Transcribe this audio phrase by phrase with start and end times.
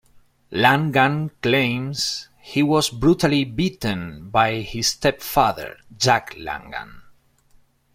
[0.49, 7.03] Langan claims he was brutally beaten by his stepfather, Jack Langan.